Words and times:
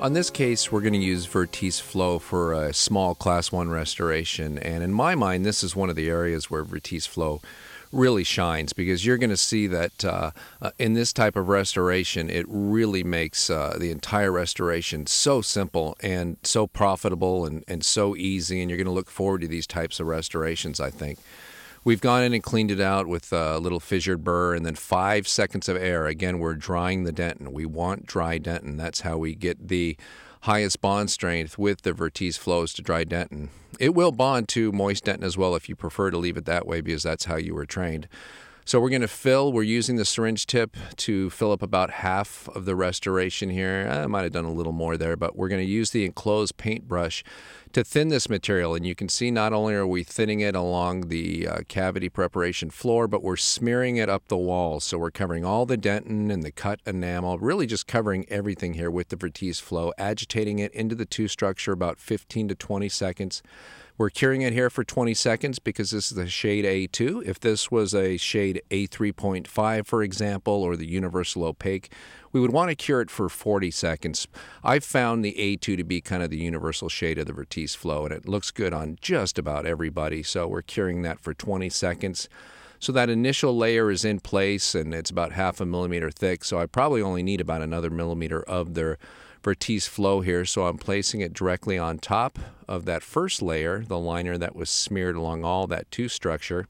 On 0.00 0.12
this 0.12 0.30
case, 0.30 0.70
we're 0.70 0.80
going 0.80 0.92
to 0.92 0.98
use 1.00 1.26
Vertise 1.26 1.80
Flow 1.80 2.20
for 2.20 2.52
a 2.52 2.72
small 2.72 3.16
Class 3.16 3.50
1 3.50 3.68
restoration. 3.68 4.56
And 4.56 4.84
in 4.84 4.92
my 4.92 5.16
mind, 5.16 5.44
this 5.44 5.64
is 5.64 5.74
one 5.74 5.90
of 5.90 5.96
the 5.96 6.08
areas 6.08 6.48
where 6.48 6.64
Vertise 6.64 7.08
Flow 7.08 7.40
really 7.90 8.22
shines 8.22 8.72
because 8.72 9.04
you're 9.04 9.18
going 9.18 9.30
to 9.30 9.36
see 9.36 9.66
that 9.66 10.04
uh, 10.04 10.30
uh, 10.62 10.70
in 10.78 10.94
this 10.94 11.12
type 11.12 11.34
of 11.34 11.48
restoration, 11.48 12.30
it 12.30 12.46
really 12.48 13.02
makes 13.02 13.50
uh, 13.50 13.76
the 13.80 13.90
entire 13.90 14.30
restoration 14.30 15.04
so 15.04 15.42
simple 15.42 15.96
and 15.98 16.36
so 16.44 16.68
profitable 16.68 17.44
and, 17.44 17.64
and 17.66 17.84
so 17.84 18.14
easy. 18.14 18.60
And 18.60 18.70
you're 18.70 18.78
going 18.78 18.86
to 18.86 18.92
look 18.92 19.10
forward 19.10 19.40
to 19.40 19.48
these 19.48 19.66
types 19.66 19.98
of 19.98 20.06
restorations, 20.06 20.78
I 20.78 20.90
think. 20.90 21.18
We've 21.88 22.02
gone 22.02 22.22
in 22.22 22.34
and 22.34 22.42
cleaned 22.42 22.70
it 22.70 22.82
out 22.82 23.06
with 23.06 23.32
a 23.32 23.58
little 23.58 23.80
fissured 23.80 24.22
burr 24.22 24.54
and 24.54 24.66
then 24.66 24.74
five 24.74 25.26
seconds 25.26 25.70
of 25.70 25.76
air. 25.78 26.04
Again, 26.04 26.38
we're 26.38 26.52
drying 26.52 27.04
the 27.04 27.14
dentin. 27.14 27.50
We 27.50 27.64
want 27.64 28.04
dry 28.04 28.38
dentin. 28.38 28.76
That's 28.76 29.00
how 29.00 29.16
we 29.16 29.34
get 29.34 29.68
the 29.68 29.96
highest 30.42 30.82
bond 30.82 31.10
strength 31.10 31.56
with 31.56 31.80
the 31.80 31.92
Vertise 31.92 32.36
flows 32.36 32.74
to 32.74 32.82
dry 32.82 33.06
dentin. 33.06 33.48
It 33.80 33.94
will 33.94 34.12
bond 34.12 34.48
to 34.48 34.70
moist 34.70 35.06
dentin 35.06 35.22
as 35.22 35.38
well 35.38 35.54
if 35.54 35.66
you 35.70 35.76
prefer 35.76 36.10
to 36.10 36.18
leave 36.18 36.36
it 36.36 36.44
that 36.44 36.66
way 36.66 36.82
because 36.82 37.04
that's 37.04 37.24
how 37.24 37.36
you 37.36 37.54
were 37.54 37.64
trained. 37.64 38.06
So 38.68 38.78
we're 38.80 38.90
going 38.90 39.00
to 39.00 39.08
fill, 39.08 39.50
we're 39.50 39.62
using 39.62 39.96
the 39.96 40.04
syringe 40.04 40.44
tip 40.44 40.76
to 40.96 41.30
fill 41.30 41.52
up 41.52 41.62
about 41.62 41.88
half 41.88 42.50
of 42.54 42.66
the 42.66 42.76
restoration 42.76 43.48
here. 43.48 43.88
I 43.90 44.06
might 44.06 44.24
have 44.24 44.32
done 44.32 44.44
a 44.44 44.52
little 44.52 44.74
more 44.74 44.98
there, 44.98 45.16
but 45.16 45.36
we're 45.36 45.48
going 45.48 45.64
to 45.64 45.72
use 45.72 45.88
the 45.88 46.04
enclosed 46.04 46.58
paintbrush 46.58 47.24
to 47.72 47.82
thin 47.82 48.08
this 48.08 48.28
material. 48.28 48.74
And 48.74 48.84
you 48.84 48.94
can 48.94 49.08
see 49.08 49.30
not 49.30 49.54
only 49.54 49.72
are 49.72 49.86
we 49.86 50.04
thinning 50.04 50.40
it 50.40 50.54
along 50.54 51.08
the 51.08 51.48
uh, 51.48 51.58
cavity 51.68 52.10
preparation 52.10 52.68
floor, 52.68 53.08
but 53.08 53.22
we're 53.22 53.36
smearing 53.36 53.96
it 53.96 54.10
up 54.10 54.28
the 54.28 54.36
walls. 54.36 54.84
So 54.84 54.98
we're 54.98 55.12
covering 55.12 55.46
all 55.46 55.64
the 55.64 55.78
dentin 55.78 56.30
and 56.30 56.42
the 56.42 56.52
cut 56.52 56.80
enamel, 56.84 57.38
really 57.38 57.66
just 57.66 57.86
covering 57.86 58.26
everything 58.28 58.74
here 58.74 58.90
with 58.90 59.08
the 59.08 59.16
Vertise 59.16 59.62
flow, 59.62 59.94
agitating 59.96 60.58
it 60.58 60.74
into 60.74 60.94
the 60.94 61.06
tooth 61.06 61.30
structure 61.30 61.72
about 61.72 61.98
15 61.98 62.48
to 62.48 62.54
20 62.54 62.90
seconds. 62.90 63.42
We're 63.98 64.10
curing 64.10 64.42
it 64.42 64.52
here 64.52 64.70
for 64.70 64.84
20 64.84 65.12
seconds 65.12 65.58
because 65.58 65.90
this 65.90 66.12
is 66.12 66.16
the 66.16 66.28
shade 66.28 66.64
A2. 66.64 67.24
If 67.26 67.40
this 67.40 67.68
was 67.68 67.96
a 67.96 68.16
shade 68.16 68.62
A3.5, 68.70 69.86
for 69.86 70.04
example, 70.04 70.54
or 70.54 70.76
the 70.76 70.86
universal 70.86 71.42
opaque, 71.42 71.92
we 72.30 72.40
would 72.40 72.52
want 72.52 72.68
to 72.68 72.76
cure 72.76 73.00
it 73.00 73.10
for 73.10 73.28
40 73.28 73.72
seconds. 73.72 74.28
I've 74.62 74.84
found 74.84 75.24
the 75.24 75.34
A2 75.36 75.76
to 75.78 75.82
be 75.82 76.00
kind 76.00 76.22
of 76.22 76.30
the 76.30 76.36
universal 76.36 76.88
shade 76.88 77.18
of 77.18 77.26
the 77.26 77.32
Vertise 77.32 77.76
flow, 77.76 78.04
and 78.04 78.14
it 78.14 78.28
looks 78.28 78.52
good 78.52 78.72
on 78.72 78.98
just 79.00 79.36
about 79.36 79.66
everybody. 79.66 80.22
So 80.22 80.46
we're 80.46 80.62
curing 80.62 81.02
that 81.02 81.18
for 81.18 81.34
20 81.34 81.68
seconds. 81.68 82.28
So 82.78 82.92
that 82.92 83.10
initial 83.10 83.56
layer 83.56 83.90
is 83.90 84.04
in 84.04 84.20
place 84.20 84.76
and 84.76 84.94
it's 84.94 85.10
about 85.10 85.32
half 85.32 85.60
a 85.60 85.66
millimeter 85.66 86.12
thick. 86.12 86.44
So 86.44 86.60
I 86.60 86.66
probably 86.66 87.02
only 87.02 87.24
need 87.24 87.40
about 87.40 87.62
another 87.62 87.90
millimeter 87.90 88.40
of 88.44 88.74
their 88.74 88.96
Vertise 89.42 89.88
flow 89.88 90.20
here. 90.20 90.44
So 90.44 90.66
I'm 90.66 90.78
placing 90.78 91.20
it 91.20 91.32
directly 91.32 91.78
on 91.78 91.98
top 91.98 92.38
of 92.66 92.84
that 92.84 93.02
first 93.02 93.40
layer, 93.40 93.84
the 93.86 93.98
liner 93.98 94.36
that 94.38 94.56
was 94.56 94.70
smeared 94.70 95.16
along 95.16 95.44
all 95.44 95.66
that 95.66 95.90
tooth 95.90 96.12
structure. 96.12 96.66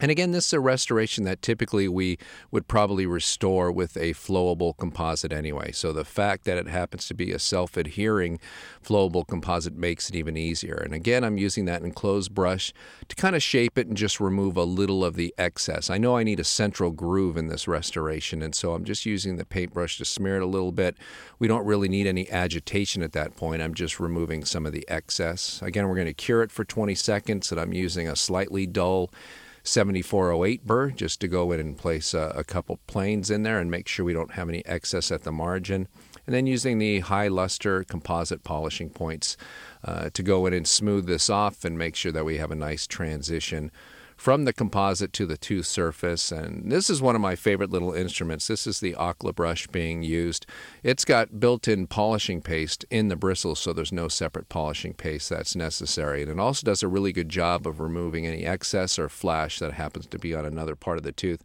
And 0.00 0.10
again, 0.10 0.30
this 0.30 0.46
is 0.46 0.52
a 0.54 0.60
restoration 0.60 1.24
that 1.24 1.42
typically 1.42 1.86
we 1.86 2.18
would 2.50 2.66
probably 2.66 3.04
restore 3.04 3.70
with 3.70 3.98
a 3.98 4.14
flowable 4.14 4.74
composite 4.74 5.30
anyway. 5.30 5.72
So 5.72 5.92
the 5.92 6.06
fact 6.06 6.44
that 6.44 6.56
it 6.56 6.68
happens 6.68 7.06
to 7.08 7.14
be 7.14 7.32
a 7.32 7.38
self 7.38 7.76
adhering 7.76 8.40
flowable 8.82 9.26
composite 9.26 9.76
makes 9.76 10.08
it 10.08 10.14
even 10.16 10.38
easier. 10.38 10.76
And 10.76 10.94
again, 10.94 11.22
I'm 11.22 11.36
using 11.36 11.66
that 11.66 11.82
enclosed 11.82 12.34
brush 12.34 12.72
to 13.08 13.16
kind 13.16 13.36
of 13.36 13.42
shape 13.42 13.76
it 13.76 13.88
and 13.88 13.96
just 13.96 14.20
remove 14.20 14.56
a 14.56 14.64
little 14.64 15.04
of 15.04 15.16
the 15.16 15.34
excess. 15.36 15.90
I 15.90 15.98
know 15.98 16.16
I 16.16 16.22
need 16.22 16.40
a 16.40 16.44
central 16.44 16.90
groove 16.90 17.36
in 17.36 17.48
this 17.48 17.68
restoration, 17.68 18.40
and 18.40 18.54
so 18.54 18.72
I'm 18.72 18.84
just 18.84 19.04
using 19.04 19.36
the 19.36 19.44
paintbrush 19.44 19.98
to 19.98 20.06
smear 20.06 20.36
it 20.36 20.42
a 20.42 20.46
little 20.46 20.72
bit. 20.72 20.96
We 21.38 21.46
don't 21.46 21.66
really 21.66 21.90
need 21.90 22.06
any 22.06 22.30
agitation 22.30 23.02
at 23.02 23.12
that 23.12 23.36
point. 23.36 23.60
I'm 23.60 23.74
just 23.74 24.00
removing 24.00 24.46
some 24.46 24.64
of 24.64 24.72
the 24.72 24.88
excess. 24.88 25.60
Again, 25.60 25.88
we're 25.88 25.94
going 25.94 26.06
to 26.06 26.14
cure 26.14 26.42
it 26.42 26.50
for 26.50 26.64
20 26.64 26.94
seconds, 26.94 27.52
and 27.52 27.60
I'm 27.60 27.74
using 27.74 28.08
a 28.08 28.16
slightly 28.16 28.66
dull 28.66 29.10
7408 29.62 30.66
burr 30.66 30.90
just 30.90 31.20
to 31.20 31.28
go 31.28 31.52
in 31.52 31.60
and 31.60 31.76
place 31.76 32.14
a, 32.14 32.32
a 32.34 32.44
couple 32.44 32.80
planes 32.86 33.30
in 33.30 33.42
there 33.42 33.58
and 33.58 33.70
make 33.70 33.88
sure 33.88 34.04
we 34.04 34.12
don't 34.12 34.32
have 34.32 34.48
any 34.48 34.64
excess 34.66 35.10
at 35.12 35.22
the 35.22 35.32
margin. 35.32 35.88
And 36.26 36.34
then 36.34 36.46
using 36.46 36.78
the 36.78 37.00
high 37.00 37.28
luster 37.28 37.84
composite 37.84 38.44
polishing 38.44 38.90
points 38.90 39.36
uh, 39.84 40.10
to 40.10 40.22
go 40.22 40.46
in 40.46 40.52
and 40.52 40.66
smooth 40.66 41.06
this 41.06 41.28
off 41.28 41.64
and 41.64 41.76
make 41.76 41.96
sure 41.96 42.12
that 42.12 42.24
we 42.24 42.38
have 42.38 42.50
a 42.50 42.56
nice 42.56 42.86
transition 42.86 43.70
from 44.20 44.44
the 44.44 44.52
composite 44.52 45.14
to 45.14 45.24
the 45.24 45.38
tooth 45.38 45.64
surface. 45.64 46.30
And 46.30 46.70
this 46.70 46.90
is 46.90 47.00
one 47.00 47.14
of 47.14 47.22
my 47.22 47.34
favorite 47.34 47.70
little 47.70 47.94
instruments. 47.94 48.48
This 48.48 48.66
is 48.66 48.78
the 48.78 48.92
OccluBrush 48.92 49.72
being 49.72 50.02
used. 50.02 50.44
It's 50.82 51.06
got 51.06 51.40
built 51.40 51.66
in 51.66 51.86
polishing 51.86 52.42
paste 52.42 52.84
in 52.90 53.08
the 53.08 53.16
bristles, 53.16 53.60
so 53.60 53.72
there's 53.72 53.92
no 53.92 54.08
separate 54.08 54.50
polishing 54.50 54.92
paste 54.92 55.30
that's 55.30 55.56
necessary. 55.56 56.20
And 56.20 56.30
it 56.30 56.38
also 56.38 56.66
does 56.66 56.82
a 56.82 56.88
really 56.88 57.14
good 57.14 57.30
job 57.30 57.66
of 57.66 57.80
removing 57.80 58.26
any 58.26 58.44
excess 58.44 58.98
or 58.98 59.08
flash 59.08 59.58
that 59.58 59.72
happens 59.72 60.06
to 60.08 60.18
be 60.18 60.34
on 60.34 60.44
another 60.44 60.76
part 60.76 60.98
of 60.98 61.02
the 61.02 61.12
tooth. 61.12 61.42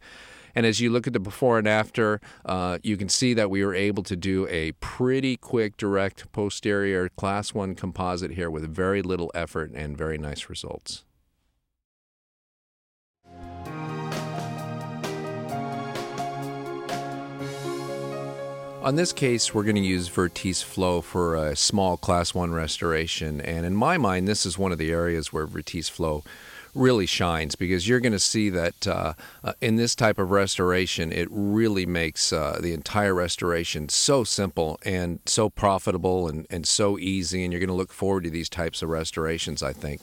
And 0.54 0.66
as 0.66 0.78
you 0.78 0.90
look 0.90 1.06
at 1.06 1.14
the 1.14 1.18
before 1.18 1.58
and 1.58 1.66
after, 1.66 2.20
uh, 2.44 2.76
you 2.82 2.98
can 2.98 3.08
see 3.08 3.32
that 3.32 3.48
we 3.48 3.64
were 3.64 3.74
able 3.74 4.02
to 4.02 4.16
do 4.16 4.46
a 4.50 4.72
pretty 4.72 5.38
quick 5.38 5.78
direct 5.78 6.30
posterior 6.32 7.08
class 7.08 7.54
one 7.54 7.74
composite 7.74 8.32
here 8.32 8.50
with 8.50 8.68
very 8.68 9.00
little 9.00 9.32
effort 9.34 9.70
and 9.72 9.96
very 9.96 10.18
nice 10.18 10.50
results. 10.50 11.05
On 18.86 18.94
this 18.94 19.12
case, 19.12 19.52
we're 19.52 19.64
going 19.64 19.74
to 19.74 19.82
use 19.82 20.08
Vertise 20.08 20.62
Flow 20.62 21.00
for 21.00 21.34
a 21.34 21.56
small 21.56 21.96
Class 21.96 22.34
1 22.34 22.52
restoration. 22.52 23.40
And 23.40 23.66
in 23.66 23.74
my 23.74 23.98
mind, 23.98 24.28
this 24.28 24.46
is 24.46 24.58
one 24.58 24.70
of 24.70 24.78
the 24.78 24.92
areas 24.92 25.32
where 25.32 25.44
Vertise 25.44 25.90
Flow 25.90 26.22
really 26.72 27.06
shines 27.06 27.56
because 27.56 27.88
you're 27.88 27.98
going 27.98 28.12
to 28.12 28.20
see 28.20 28.48
that 28.50 28.86
uh, 28.86 29.14
uh, 29.42 29.54
in 29.60 29.74
this 29.74 29.96
type 29.96 30.20
of 30.20 30.30
restoration, 30.30 31.10
it 31.10 31.26
really 31.32 31.84
makes 31.84 32.32
uh, 32.32 32.60
the 32.62 32.72
entire 32.72 33.12
restoration 33.12 33.88
so 33.88 34.22
simple 34.22 34.78
and 34.84 35.18
so 35.26 35.50
profitable 35.50 36.28
and, 36.28 36.46
and 36.48 36.64
so 36.64 36.96
easy. 36.96 37.42
And 37.42 37.52
you're 37.52 37.58
going 37.58 37.66
to 37.66 37.74
look 37.74 37.92
forward 37.92 38.22
to 38.22 38.30
these 38.30 38.48
types 38.48 38.82
of 38.82 38.88
restorations, 38.88 39.64
I 39.64 39.72
think. 39.72 40.00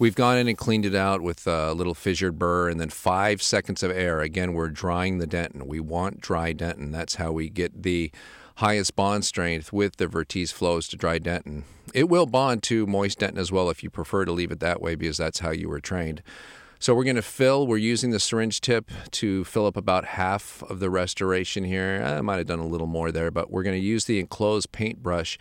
We've 0.00 0.14
gone 0.14 0.38
in 0.38 0.46
and 0.46 0.56
cleaned 0.56 0.86
it 0.86 0.94
out 0.94 1.22
with 1.22 1.44
a 1.48 1.72
little 1.72 1.94
fissured 1.94 2.38
burr 2.38 2.68
and 2.68 2.78
then 2.78 2.88
five 2.88 3.42
seconds 3.42 3.82
of 3.82 3.90
air. 3.90 4.20
Again, 4.20 4.52
we're 4.52 4.68
drying 4.68 5.18
the 5.18 5.26
dentin. 5.26 5.66
We 5.66 5.80
want 5.80 6.20
dry 6.20 6.54
dentin. 6.54 6.92
That's 6.92 7.16
how 7.16 7.32
we 7.32 7.48
get 7.48 7.82
the 7.82 8.12
highest 8.56 8.94
bond 8.94 9.24
strength 9.24 9.72
with 9.72 9.96
the 9.96 10.06
Vertise 10.06 10.52
flows 10.52 10.86
to 10.88 10.96
dry 10.96 11.18
dentin. 11.18 11.64
It 11.94 12.08
will 12.08 12.26
bond 12.26 12.62
to 12.64 12.86
moist 12.86 13.18
dentin 13.18 13.38
as 13.38 13.50
well 13.50 13.70
if 13.70 13.82
you 13.82 13.90
prefer 13.90 14.24
to 14.24 14.30
leave 14.30 14.52
it 14.52 14.60
that 14.60 14.80
way 14.80 14.94
because 14.94 15.16
that's 15.16 15.40
how 15.40 15.50
you 15.50 15.68
were 15.68 15.80
trained. 15.80 16.22
So 16.80 16.94
we're 16.94 17.02
going 17.02 17.16
to 17.16 17.22
fill, 17.22 17.66
we're 17.66 17.76
using 17.76 18.10
the 18.10 18.20
syringe 18.20 18.60
tip 18.60 18.92
to 19.10 19.42
fill 19.44 19.66
up 19.66 19.76
about 19.76 20.04
half 20.04 20.62
of 20.70 20.78
the 20.78 20.88
restoration 20.88 21.64
here. 21.64 22.00
I 22.04 22.20
might 22.20 22.36
have 22.36 22.46
done 22.46 22.60
a 22.60 22.66
little 22.68 22.86
more 22.86 23.10
there, 23.10 23.32
but 23.32 23.50
we're 23.50 23.64
going 23.64 23.74
to 23.74 23.84
use 23.84 24.04
the 24.04 24.20
enclosed 24.20 24.70
paintbrush 24.70 25.38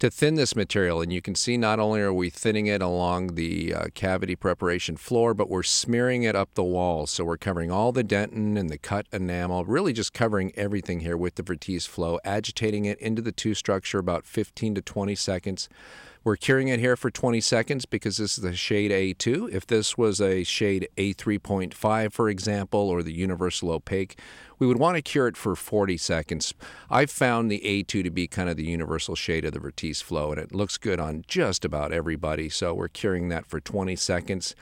to 0.00 0.10
thin 0.10 0.34
this 0.34 0.56
material. 0.56 1.00
And 1.00 1.12
you 1.12 1.22
can 1.22 1.36
see 1.36 1.56
not 1.56 1.78
only 1.78 2.00
are 2.00 2.12
we 2.12 2.28
thinning 2.28 2.66
it 2.66 2.82
along 2.82 3.36
the 3.36 3.72
uh, 3.72 3.84
cavity 3.94 4.34
preparation 4.34 4.96
floor, 4.96 5.32
but 5.32 5.48
we're 5.48 5.62
smearing 5.62 6.24
it 6.24 6.34
up 6.34 6.54
the 6.54 6.64
walls. 6.64 7.12
So 7.12 7.24
we're 7.24 7.36
covering 7.36 7.70
all 7.70 7.92
the 7.92 8.02
dentin 8.02 8.58
and 8.58 8.68
the 8.68 8.78
cut 8.78 9.06
enamel, 9.12 9.64
really 9.66 9.92
just 9.92 10.12
covering 10.12 10.50
everything 10.56 11.00
here 11.00 11.16
with 11.16 11.36
the 11.36 11.44
Vertise 11.44 11.86
flow, 11.86 12.18
agitating 12.24 12.86
it 12.86 12.98
into 12.98 13.22
the 13.22 13.30
tooth 13.30 13.58
structure 13.58 14.00
about 14.00 14.26
15 14.26 14.74
to 14.74 14.82
20 14.82 15.14
seconds. 15.14 15.68
We're 16.22 16.36
curing 16.36 16.68
it 16.68 16.80
here 16.80 16.96
for 16.96 17.10
20 17.10 17.40
seconds 17.40 17.86
because 17.86 18.18
this 18.18 18.36
is 18.36 18.44
the 18.44 18.54
shade 18.54 18.90
A2. 18.90 19.54
If 19.54 19.66
this 19.66 19.96
was 19.96 20.20
a 20.20 20.44
shade 20.44 20.86
A3.5, 20.98 22.12
for 22.12 22.28
example, 22.28 22.80
or 22.80 23.02
the 23.02 23.14
universal 23.14 23.70
opaque, 23.70 24.18
we 24.58 24.66
would 24.66 24.78
want 24.78 24.96
to 24.96 25.02
cure 25.02 25.28
it 25.28 25.38
for 25.38 25.56
40 25.56 25.96
seconds. 25.96 26.52
I've 26.90 27.10
found 27.10 27.50
the 27.50 27.62
A2 27.64 28.04
to 28.04 28.10
be 28.10 28.26
kind 28.26 28.50
of 28.50 28.58
the 28.58 28.66
universal 28.66 29.14
shade 29.14 29.46
of 29.46 29.54
the 29.54 29.60
Vertise 29.60 30.02
flow, 30.02 30.30
and 30.30 30.38
it 30.38 30.54
looks 30.54 30.76
good 30.76 31.00
on 31.00 31.24
just 31.26 31.64
about 31.64 31.90
everybody. 31.90 32.50
So 32.50 32.74
we're 32.74 32.88
curing 32.88 33.30
that 33.30 33.46
for 33.46 33.58
20 33.58 33.96
seconds. 33.96 34.54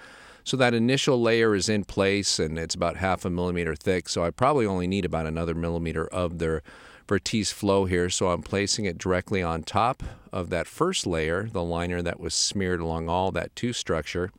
So 0.44 0.56
that 0.56 0.74
initial 0.74 1.20
layer 1.20 1.56
is 1.56 1.68
in 1.68 1.82
place 1.84 2.38
and 2.38 2.56
it's 2.56 2.76
about 2.76 2.98
half 2.98 3.24
a 3.24 3.30
millimeter 3.30 3.74
thick. 3.74 4.08
So 4.08 4.24
I 4.24 4.30
probably 4.30 4.64
only 4.64 4.86
need 4.86 5.04
about 5.04 5.26
another 5.26 5.54
millimeter 5.54 6.06
of 6.06 6.38
their 6.38 6.62
Vertise 7.08 7.52
flow 7.52 7.86
here. 7.86 8.10
So 8.10 8.28
I'm 8.28 8.42
placing 8.42 8.84
it 8.84 8.98
directly 8.98 9.42
on 9.42 9.62
top 9.62 10.02
of 10.32 10.50
that 10.50 10.66
first 10.66 11.06
layer, 11.06 11.48
the 11.50 11.64
liner 11.64 12.02
that 12.02 12.20
was 12.20 12.34
smeared 12.34 12.80
along 12.80 13.08
all 13.08 13.32
that 13.32 13.56
tooth 13.56 13.76
structure. 13.76 14.30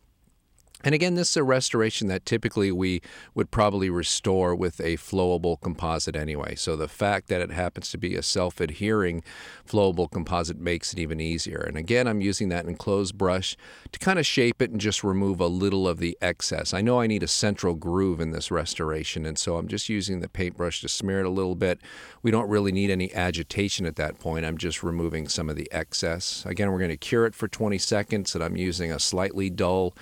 And 0.84 0.96
again, 0.96 1.16
this 1.16 1.32
is 1.32 1.38
a 1.38 1.44
restoration 1.44 2.08
that 2.08 2.26
typically 2.26 2.72
we 2.72 3.02
would 3.36 3.52
probably 3.52 3.90
restore 3.90 4.56
with 4.56 4.80
a 4.80 4.96
flowable 4.96 5.60
composite 5.60 6.16
anyway. 6.16 6.56
So 6.56 6.78
the 6.78 6.88
fact 6.88 7.28
that 7.28 7.42
it 7.42 7.52
happens 7.52 7.92
to 7.92 7.98
be 7.98 8.16
a 8.16 8.24
self 8.24 8.62
adhering 8.62 9.24
flowable 9.68 10.10
composite 10.10 10.58
makes 10.58 10.94
it 10.94 11.00
even 11.00 11.20
easier. 11.20 11.60
And 11.60 11.76
again, 11.76 12.08
I'm 12.08 12.22
using 12.22 12.48
that 12.50 12.66
enclosed 12.66 13.18
brush 13.18 13.58
to 13.92 14.00
kind 14.00 14.20
of 14.20 14.26
shape 14.26 14.62
it 14.62 14.72
and 14.72 14.80
just 14.80 15.04
remove 15.04 15.42
a 15.42 15.48
little 15.48 15.86
of 15.86 16.00
the 16.00 16.18
excess. 16.22 16.74
I 16.74 16.80
know 16.80 17.02
I 17.02 17.08
need 17.08 17.24
a 17.24 17.28
central 17.28 17.76
groove 17.76 18.22
in 18.22 18.32
this 18.32 18.50
restoration, 18.50 19.26
and 19.26 19.38
so 19.38 19.58
I'm 19.58 19.68
just 19.68 19.90
using 19.90 20.22
the 20.22 20.30
paintbrush 20.30 20.80
to 20.82 20.88
smear 20.88 21.20
it 21.20 21.26
a 21.26 21.30
little 21.30 21.56
bit. 21.56 21.82
We 22.24 22.32
don't 22.32 22.50
really 22.50 22.72
need 22.72 22.90
any 22.90 23.14
agitation 23.14 23.86
at 23.86 23.98
that 23.98 24.18
point. 24.18 24.46
I'm 24.46 24.58
just 24.58 24.82
removing 24.82 25.28
some 25.28 25.50
of 25.50 25.58
the 25.58 25.70
excess. 25.74 26.46
Again, 26.46 26.72
we're 26.72 26.80
going 26.80 26.90
to 26.90 26.98
cure 26.98 27.26
it 27.26 27.36
for 27.36 27.50
20 27.50 27.78
seconds, 27.78 28.34
and 28.34 28.44
I'm 28.44 28.56
using 28.56 28.94
a 28.94 29.00
slightly 29.00 29.50
dull 29.50 29.94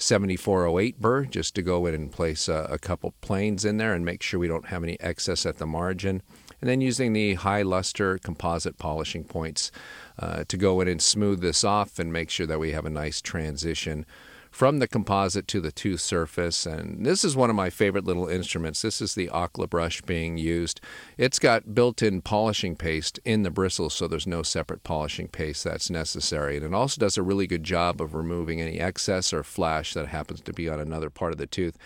7408 0.00 1.00
burr 1.00 1.24
just 1.24 1.54
to 1.54 1.62
go 1.62 1.86
in 1.86 1.94
and 1.94 2.10
place 2.10 2.48
a, 2.48 2.66
a 2.70 2.78
couple 2.78 3.14
planes 3.20 3.64
in 3.64 3.76
there 3.76 3.94
and 3.94 4.04
make 4.04 4.22
sure 4.22 4.40
we 4.40 4.48
don't 4.48 4.68
have 4.68 4.82
any 4.82 4.98
excess 5.00 5.44
at 5.46 5.58
the 5.58 5.66
margin. 5.66 6.22
And 6.60 6.68
then 6.68 6.80
using 6.80 7.12
the 7.12 7.34
high 7.34 7.62
luster 7.62 8.18
composite 8.18 8.78
polishing 8.78 9.24
points 9.24 9.70
uh, 10.18 10.44
to 10.48 10.56
go 10.56 10.80
in 10.80 10.88
and 10.88 11.00
smooth 11.00 11.40
this 11.40 11.64
off 11.64 11.98
and 11.98 12.12
make 12.12 12.30
sure 12.30 12.46
that 12.46 12.60
we 12.60 12.72
have 12.72 12.84
a 12.84 12.90
nice 12.90 13.20
transition 13.20 14.04
from 14.50 14.78
the 14.78 14.88
composite 14.88 15.46
to 15.48 15.60
the 15.60 15.72
tooth 15.72 16.00
surface. 16.00 16.66
And 16.66 17.06
this 17.06 17.24
is 17.24 17.36
one 17.36 17.50
of 17.50 17.56
my 17.56 17.70
favorite 17.70 18.04
little 18.04 18.28
instruments. 18.28 18.82
This 18.82 19.00
is 19.00 19.14
the 19.14 19.28
OccluBrush 19.28 20.04
being 20.06 20.36
used. 20.36 20.80
It's 21.16 21.38
got 21.38 21.74
built 21.74 22.02
in 22.02 22.20
polishing 22.20 22.76
paste 22.76 23.20
in 23.24 23.42
the 23.42 23.50
bristles, 23.50 23.94
so 23.94 24.08
there's 24.08 24.26
no 24.26 24.42
separate 24.42 24.82
polishing 24.82 25.28
paste 25.28 25.64
that's 25.64 25.90
necessary. 25.90 26.56
And 26.56 26.66
it 26.66 26.74
also 26.74 27.00
does 27.00 27.16
a 27.16 27.22
really 27.22 27.46
good 27.46 27.64
job 27.64 28.00
of 28.00 28.14
removing 28.14 28.60
any 28.60 28.80
excess 28.80 29.32
or 29.32 29.42
flash 29.42 29.94
that 29.94 30.08
happens 30.08 30.40
to 30.42 30.52
be 30.52 30.68
on 30.68 30.80
another 30.80 31.10
part 31.10 31.32
of 31.32 31.38
the 31.38 31.46
tooth. 31.46 31.78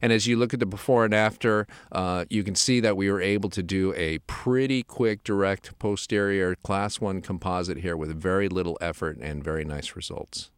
And 0.00 0.12
as 0.12 0.26
you 0.26 0.36
look 0.36 0.54
at 0.54 0.60
the 0.60 0.66
before 0.66 1.04
and 1.04 1.14
after, 1.14 1.66
uh, 1.90 2.24
you 2.30 2.44
can 2.44 2.54
see 2.54 2.80
that 2.80 2.96
we 2.96 3.10
were 3.10 3.20
able 3.20 3.50
to 3.50 3.62
do 3.62 3.92
a 3.96 4.18
pretty 4.20 4.82
quick, 4.82 5.24
direct 5.24 5.78
posterior 5.78 6.54
class 6.54 7.00
one 7.00 7.20
composite 7.20 7.78
here 7.78 7.96
with 7.96 8.20
very 8.20 8.48
little 8.48 8.78
effort 8.80 9.18
and 9.20 9.42
very 9.42 9.64
nice 9.64 9.96
results. 9.96 10.50